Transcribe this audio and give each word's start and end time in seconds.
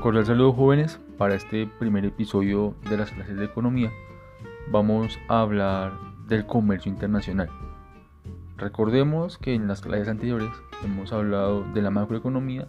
Cordial 0.00 0.24
saludo 0.24 0.54
jóvenes, 0.54 0.98
para 1.18 1.34
este 1.34 1.66
primer 1.66 2.06
episodio 2.06 2.74
de 2.88 2.96
las 2.96 3.10
clases 3.10 3.36
de 3.36 3.44
economía 3.44 3.92
vamos 4.70 5.18
a 5.28 5.42
hablar 5.42 5.92
del 6.26 6.46
comercio 6.46 6.90
internacional. 6.90 7.50
Recordemos 8.56 9.36
que 9.36 9.52
en 9.52 9.68
las 9.68 9.82
clases 9.82 10.08
anteriores 10.08 10.48
hemos 10.82 11.12
hablado 11.12 11.64
de 11.74 11.82
la 11.82 11.90
macroeconomía 11.90 12.66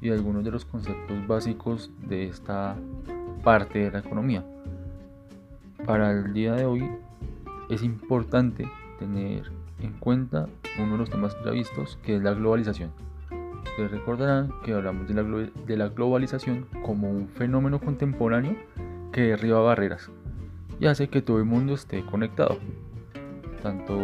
y 0.00 0.10
de 0.10 0.14
algunos 0.14 0.44
de 0.44 0.52
los 0.52 0.64
conceptos 0.64 1.26
básicos 1.26 1.90
de 2.06 2.28
esta 2.28 2.76
parte 3.42 3.80
de 3.80 3.90
la 3.90 3.98
economía. 3.98 4.44
Para 5.84 6.12
el 6.12 6.32
día 6.32 6.54
de 6.54 6.64
hoy 6.64 6.88
es 7.70 7.82
importante 7.82 8.70
tener 9.00 9.50
en 9.80 9.94
cuenta 9.94 10.46
uno 10.78 10.92
de 10.92 10.98
los 10.98 11.10
temas 11.10 11.36
ya 11.44 11.50
vistos 11.50 11.98
que 12.04 12.14
es 12.14 12.22
la 12.22 12.34
globalización 12.34 12.92
recordarán 13.86 14.52
que 14.64 14.72
hablamos 14.72 15.06
de 15.06 15.14
la, 15.14 15.22
de 15.22 15.76
la 15.76 15.88
globalización 15.88 16.66
como 16.82 17.10
un 17.10 17.28
fenómeno 17.28 17.78
contemporáneo 17.78 18.56
que 19.12 19.20
derriba 19.22 19.60
barreras 19.60 20.10
y 20.80 20.86
hace 20.86 21.08
que 21.08 21.22
todo 21.22 21.38
el 21.38 21.44
mundo 21.44 21.74
esté 21.74 22.04
conectado, 22.04 22.58
tanto 23.62 23.98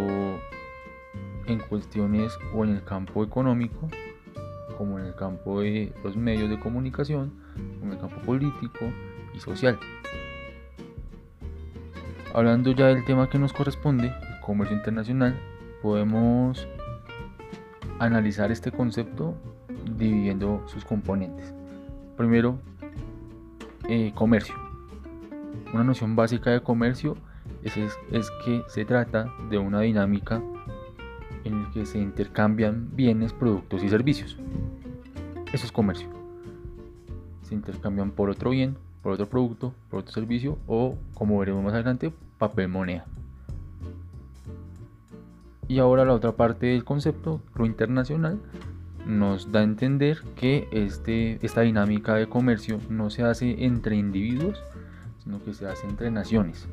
en 1.47 1.59
cuestiones 1.69 2.37
o 2.55 2.64
en 2.64 2.70
el 2.70 2.84
campo 2.84 3.23
económico, 3.23 3.88
como 4.77 4.98
en 4.98 5.06
el 5.06 5.14
campo 5.14 5.60
de 5.60 5.92
los 6.02 6.16
medios 6.16 6.50
de 6.50 6.59
comunicación, 6.59 7.33
como 7.78 7.92
en 7.92 7.98
el 7.98 7.98
campo 7.98 8.20
político 8.22 8.86
y 9.34 9.41
social. 9.41 9.78
Hablando 12.34 12.72
ya 12.72 12.86
del 12.86 13.05
tema 13.05 13.30
que 13.30 13.38
nos 13.38 13.52
corresponde, 13.52 14.06
el 14.09 14.41
comercio 14.41 14.77
internacional, 14.77 15.38
podemos 15.83 16.66
analizar 18.00 18.50
este 18.50 18.72
concepto 18.72 19.36
dividiendo 19.97 20.62
sus 20.67 20.84
componentes. 20.84 21.55
Primero, 22.17 22.58
eh, 23.89 24.12
comercio. 24.14 24.55
Una 25.72 25.84
noción 25.84 26.17
básica 26.17 26.50
de 26.50 26.61
comercio 26.61 27.17
es, 27.62 27.77
es, 27.77 28.31
que 28.45 28.62
se 28.69 28.84
trata 28.84 29.33
de 29.50 29.58
una 29.58 29.81
dinámica 29.81 30.41
en 31.45 31.62
la 31.62 31.70
que 31.70 31.84
se 31.84 31.98
intercambian 31.98 32.89
bienes, 32.95 33.33
productos 33.33 33.83
y 33.83 33.89
servicios. 33.89 34.39
Eso 35.53 35.67
es 35.67 35.73
comercio. 35.73 36.08
Se 37.42 37.55
intercambian 37.55 38.11
por 38.11 38.30
otro 38.30 38.51
bien, 38.51 38.77
por 39.03 39.12
otro 39.12 39.28
producto, 39.28 39.75
por 39.91 40.01
otro 40.01 40.12
servicio 40.12 40.58
o, 40.67 40.97
como 41.14 41.39
veremos 41.39 41.62
más 41.62 41.75
adelante, 41.75 42.12
papel 42.39 42.69
moneda. 42.69 43.05
Y 45.69 45.78
ahora 45.78 46.05
la 46.05 46.14
otra 46.14 46.33
parte 46.33 46.67
del 46.67 46.84
concepto, 46.84 47.41
lo 47.55 47.67
internacional, 47.67 48.39
nos 49.06 49.52
da 49.52 49.60
a 49.60 49.64
entender 49.64 50.22
que 50.36 50.69
este, 50.72 51.38
esta 51.44 51.62
dinámica 51.62 52.14
de 52.14 52.28
comercio 52.28 52.78
no 52.88 53.11
se 53.11 53.22
hace 53.22 53.64
entre 53.64 53.96
individuos, 53.96 54.62
sino 55.22 55.42
que 55.42 55.55
se 55.55 55.66
hace 55.66 55.86
entre 55.86 56.11
naciones, 56.11 56.69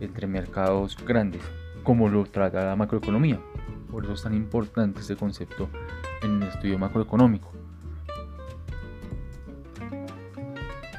entre 0.00 0.26
mercados 0.26 0.96
grandes, 1.06 1.42
como 1.82 2.08
lo 2.08 2.24
trata 2.24 2.64
la 2.64 2.76
macroeconomía. 2.76 3.40
Por 3.90 4.04
eso 4.04 4.14
es 4.14 4.22
tan 4.22 4.34
importante 4.34 5.00
este 5.00 5.16
concepto 5.16 5.68
en 6.22 6.42
el 6.42 6.48
estudio 6.48 6.78
macroeconómico. 6.78 7.52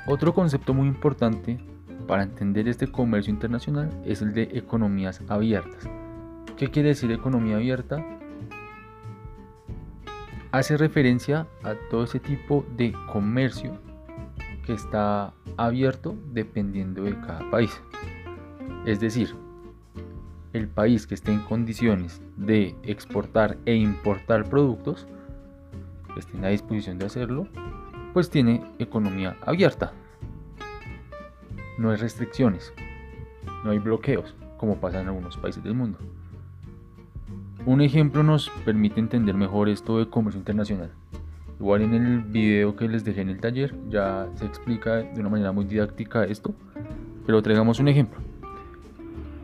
Otro 0.08 0.34
concepto 0.34 0.74
muy 0.74 0.88
importante 0.88 1.60
para 2.08 2.24
entender 2.24 2.68
este 2.70 2.88
comercio 2.88 3.34
internacional 3.34 3.90
es 4.06 4.22
el 4.22 4.34
de 4.34 4.44
economías 4.54 5.22
abiertas. 5.28 5.90
¿Qué 6.56 6.70
quiere 6.70 6.90
decir 6.90 7.12
economía 7.12 7.58
abierta? 7.58 8.04
Hace 10.58 10.76
referencia 10.76 11.48
a 11.64 11.76
todo 11.90 12.04
ese 12.04 12.20
tipo 12.20 12.66
de 12.76 12.92
comercio 13.12 13.78
que 14.66 14.74
está 14.74 15.34
abierto 15.56 16.16
dependiendo 16.34 17.04
de 17.04 17.20
cada 17.20 17.50
país. 17.52 17.82
Es 18.86 19.00
decir, 19.00 19.36
el 20.54 20.68
país 20.68 21.06
que 21.06 21.14
esté 21.14 21.32
en 21.32 21.42
condiciones 21.42 22.22
de 22.38 22.76
exportar 22.84 23.58
e 23.66 23.76
importar 23.76 24.50
productos, 24.50 25.08
que 26.14 26.20
esté 26.20 26.36
en 26.36 26.42
la 26.42 26.50
disposición 26.50 26.98
de 26.98 27.06
hacerlo, 27.06 27.48
pues 28.14 28.30
tiene 28.30 28.64
economía 28.80 29.38
abierta. 29.42 29.94
No 31.78 31.92
hay 31.92 31.98
restricciones, 31.98 32.74
no 33.64 33.70
hay 33.72 33.78
bloqueos, 33.78 34.36
como 34.58 34.78
pasa 34.78 35.02
en 35.02 35.08
algunos 35.08 35.38
países 35.38 35.64
del 35.64 35.76
mundo. 35.76 36.00
Un 37.68 37.82
ejemplo 37.82 38.24
nos 38.24 38.50
permite 38.64 39.02
entender 39.02 39.36
mejor 39.36 39.68
esto 39.68 40.00
de 40.00 40.10
comercio 40.10 40.40
internacional. 40.40 40.90
Igual 41.60 41.82
en 41.82 41.94
el 41.96 42.22
video 42.22 42.78
que 42.78 42.88
les 42.88 43.04
dejé 43.04 43.20
en 43.20 43.28
el 43.28 43.42
taller 43.42 43.76
ya 43.90 44.30
se 44.36 44.46
explica 44.46 44.96
de 44.96 45.20
una 45.20 45.28
manera 45.28 45.52
muy 45.52 45.66
didáctica 45.66 46.24
esto, 46.24 46.56
pero 47.26 47.42
traigamos 47.42 47.82
un 47.82 47.90
ejemplo. 47.90 48.22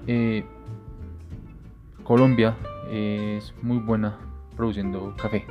Eh, 0.07 0.45
Colombia 2.06 2.56
es 2.89 3.53
muy 3.62 3.79
buena 3.79 4.17
produciendo 4.56 5.13
café. 5.22 5.45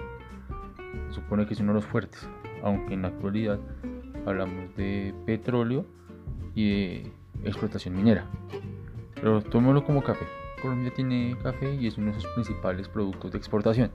Se 1.09 1.17
supone 1.17 1.45
que 1.45 1.53
es 1.53 1.61
uno 1.61 1.75
de 1.75 1.81
los 1.81 1.85
fuertes, 1.85 2.27
aunque 2.63 2.95
en 2.95 3.03
la 3.03 3.09
actualidad 3.09 3.61
hablamos 4.25 4.75
de 4.79 5.13
petróleo 5.27 5.85
y 6.55 7.03
explotación 7.45 7.95
minera. 7.95 8.25
Pero 9.17 9.43
tomémoslo 9.43 9.85
como 9.85 10.03
café. 10.03 10.25
Colombia 10.63 10.93
tiene 10.95 11.37
café 11.43 11.75
y 11.75 11.89
es 11.89 11.99
uno 11.99 12.13
de 12.13 12.21
sus 12.21 12.31
principales 12.31 12.89
productos 12.89 13.33
de 13.33 13.39
exportación. 13.39 13.91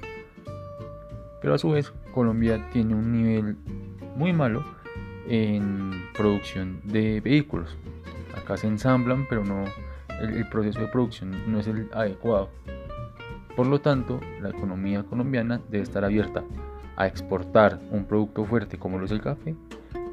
Pero 1.42 1.54
a 1.54 1.58
su 1.58 1.72
vez, 1.72 1.94
Colombia 2.14 2.70
tiene 2.74 2.94
un 2.94 3.12
nivel 3.12 3.56
muy 4.16 4.34
malo 4.34 4.66
en 5.30 5.92
producción 6.16 6.82
de 6.84 7.22
vehículos. 7.22 7.76
Acá 8.36 8.58
se 8.58 8.68
ensamblan, 8.68 9.26
pero 9.30 9.46
no 9.46 9.64
el, 10.20 10.48
proceso 10.50 10.82
de 10.82 10.88
producción 10.88 11.32
no 11.48 11.60
es 11.60 11.68
el 11.68 11.90
adecuado. 11.94 12.50
Por 13.56 13.68
lo 13.68 13.80
tanto, 13.80 14.20
la 14.42 14.50
economía 14.50 15.04
colombiana 15.04 15.62
debe 15.70 15.84
estar 15.84 16.04
abierta 16.04 16.44
a 16.96 17.08
exportar 17.08 17.80
un 17.92 18.06
producto 18.06 18.46
fuerte 18.46 18.78
como 18.78 18.98
lo 18.98 19.06
es 19.06 19.12
el 19.12 19.22
café, 19.22 19.56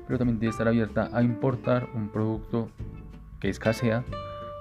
pero 0.06 0.18
también 0.18 0.38
debe 0.38 0.50
estar 0.50 0.68
abierta 0.68 1.10
a 1.12 1.22
importar 1.22 1.88
un 1.94 2.08
producto 2.10 2.68
que 3.40 3.48
escasea 3.48 4.04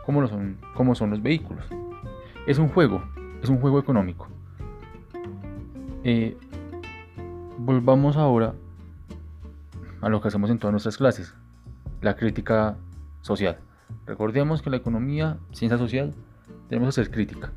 como, 0.05 0.27
como 0.73 0.95
son 0.95 1.11
los 1.11 1.21
vehículos. 1.21 1.65
Es 2.45 2.57
un 2.57 2.67
juego, 2.67 3.01
es 3.41 3.47
un 3.47 3.61
juego 3.61 3.79
económico. 3.79 4.27
Eh, 6.03 6.35
volvamos 7.57 8.17
ahora 8.17 8.53
a 10.01 10.09
lo 10.09 10.19
que 10.19 10.27
hacemos 10.27 10.49
en 10.49 10.59
todas 10.59 10.73
nuestras 10.73 10.97
clases, 10.97 11.33
la 12.01 12.17
crítica 12.17 12.75
social. 13.21 13.59
Recordemos 14.05 14.61
que 14.61 14.69
la 14.69 14.75
economía, 14.75 15.37
ciencia 15.53 15.77
social, 15.77 16.13
tenemos 16.67 16.93
que 16.93 17.01
hacer 17.01 17.13
crítica. 17.13 17.53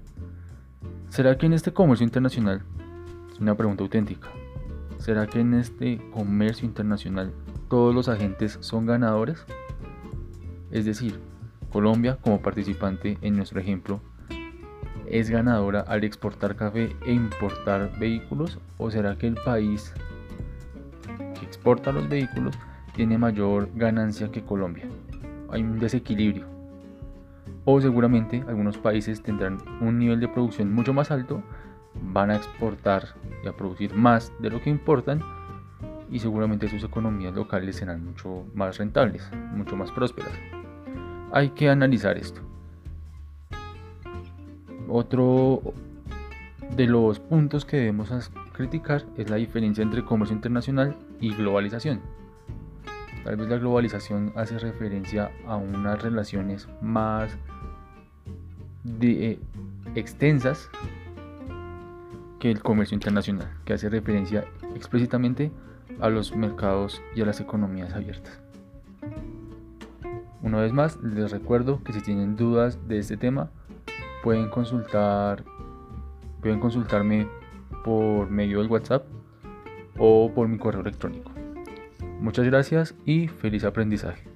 ¿Será 1.09 1.37
que 1.37 1.47
en 1.47 1.55
este 1.55 1.73
comercio 1.73 2.05
internacional, 2.05 2.63
es 3.33 3.41
una 3.41 3.57
pregunta 3.57 3.83
auténtica, 3.83 4.29
¿será 4.99 5.27
que 5.27 5.41
en 5.41 5.55
este 5.55 6.01
comercio 6.13 6.65
internacional 6.65 7.33
todos 7.69 7.93
los 7.93 8.09
agentes 8.09 8.59
son 8.61 8.87
ganadores? 8.87 9.45
Es 10.71 10.85
decir, 10.85 11.19
Colombia 11.73 12.19
como 12.23 12.41
participante 12.41 13.19
en 13.21 13.37
nuestro 13.37 13.59
ejemplo 13.59 14.01
es 15.09 15.31
ganadora 15.31 15.81
al 15.81 16.05
exportar 16.05 16.57
café 16.57 16.95
e 17.07 17.13
importar 17.13 17.99
vehículos? 17.99 18.59
¿O 18.79 18.91
será 18.91 19.17
que 19.17 19.27
el 19.27 19.35
país 19.35 19.93
que 21.39 21.47
exporta 21.47 21.93
los 21.93 22.09
vehículos 22.09 22.59
tiene 22.95 23.19
mayor 23.19 23.69
ganancia 23.75 24.31
que 24.31 24.43
Colombia? 24.43 24.87
Hay 25.51 25.63
un 25.63 25.79
desequilibrio. 25.79 26.47
O 27.65 27.81
seguramente 27.81 28.45
algunos 28.47 28.79
países 28.79 29.23
tendrán 29.23 29.59
un 29.81 29.99
nivel 29.99 30.21
de 30.21 30.29
producción 30.29 30.73
mucho 30.73 30.95
más 30.95 31.11
alto, 31.11 31.43
van 32.13 32.31
a 32.31 32.37
exportar 32.37 33.09
y 33.43 33.49
a 33.49 33.57
producir 33.57 33.95
más 33.95 34.33
de 34.39 34.51
lo 34.51 34.61
que 34.61 34.71
importan 34.71 35.21
y 36.11 36.19
seguramente 36.21 36.69
sus 36.69 36.85
economías 36.85 37.35
locales 37.35 37.77
serán 37.77 38.05
mucho 38.05 38.45
más 38.55 38.79
rentables, 38.79 39.29
mucho 39.53 39.77
más 39.77 39.91
prósperas. 39.91 40.33
Hay 41.33 41.51
que 41.51 41.69
analizar 41.69 42.17
esto. 42.17 42.46
Otro 44.89 45.63
de 46.77 46.87
los 46.87 47.19
puntos 47.21 47.65
que 47.65 47.77
debemos 47.77 48.31
criticar 48.53 49.05
es 49.17 49.31
la 49.31 49.37
diferencia 49.37 49.83
entre 49.83 50.05
comercio 50.05 50.35
internacional 50.35 50.97
y 51.21 51.35
globalización. 51.35 52.01
Tal 53.25 53.37
vez 53.37 53.49
la 53.49 53.59
globalización 53.59 54.33
hace 54.37 54.59
referencia 54.59 55.31
a 55.47 55.57
unas 55.57 56.01
relaciones 56.01 56.69
más 56.81 57.37
eh, 59.01 59.41
extensas 59.97 60.71
que 62.39 62.51
el 62.51 62.63
comercio 62.63 62.95
internacional, 62.95 63.51
que 63.65 63.73
hace 63.73 63.89
referencia 63.89 64.45
explícitamente 64.75 65.51
a 66.01 66.09
los 66.09 66.37
mercados 66.37 67.03
y 67.15 67.23
a 67.23 67.27
las 67.27 67.41
economías 67.41 67.95
abiertas. 67.95 68.41
Una 70.43 70.61
vez 70.61 70.73
más, 70.73 70.97
les 71.03 71.33
recuerdo 71.33 71.83
que 71.83 71.93
si 71.93 72.01
tienen 72.01 72.37
dudas 72.37 72.79
de 72.87 72.99
este 72.99 73.17
tema, 73.17 73.51
pueden 74.27 74.49
consultar 74.49 75.45
pueden 76.43 76.59
consultarme 76.59 77.29
por 77.85 78.29
medio 78.29 78.59
del 78.59 78.69
WhatsApp 78.69 79.07
o 79.99 80.33
por 80.35 80.49
mi 80.49 80.59
correo 80.59 80.81
electrónico. 80.81 81.31
Muchas 82.19 82.45
gracias 82.45 82.97
y 83.05 83.29
feliz 83.29 83.63
aprendizaje. 83.63 84.36